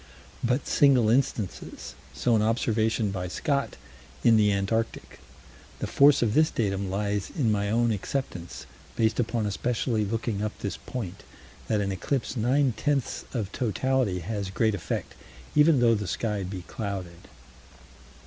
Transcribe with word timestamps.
But 0.43 0.65
single 0.67 1.11
instances 1.11 1.93
so 2.11 2.35
an 2.35 2.41
observation 2.41 3.11
by 3.11 3.27
Scott, 3.27 3.75
in 4.23 4.35
the 4.35 4.51
Antarctic. 4.51 5.19
The 5.77 5.85
force 5.85 6.23
of 6.23 6.33
this 6.33 6.49
datum 6.49 6.89
lies 6.89 7.29
in 7.29 7.51
my 7.51 7.69
own 7.69 7.91
acceptance, 7.91 8.65
based 8.95 9.19
upon 9.19 9.45
especially 9.45 10.03
looking 10.03 10.41
up 10.41 10.57
this 10.57 10.77
point, 10.77 11.21
that 11.67 11.81
an 11.81 11.91
eclipse 11.91 12.35
nine 12.35 12.73
tenths 12.75 13.25
of 13.31 13.51
totality 13.51 14.21
has 14.21 14.49
great 14.49 14.73
effect, 14.73 15.13
even 15.55 15.79
though 15.81 15.93
the 15.93 16.07
sky 16.07 16.41
be 16.41 16.63
clouded. 16.63 17.27